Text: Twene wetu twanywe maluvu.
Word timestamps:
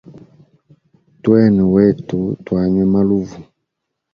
Twene 1.21 1.61
wetu 1.73 2.17
twanywe 2.45 2.83
maluvu. 2.93 3.37